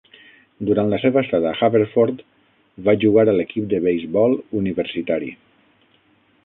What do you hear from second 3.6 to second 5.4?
de beisbol universitari.